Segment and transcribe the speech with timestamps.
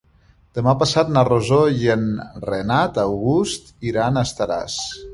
[0.59, 2.09] Demà passat na Rosó i en
[2.49, 4.85] Renat August iran a Estaràs.